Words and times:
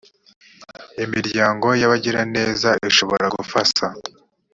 imiryango 1.03 1.67
y’abagiraneza 1.81 2.69
ishobora 2.89 3.25
gufasa 3.35 3.85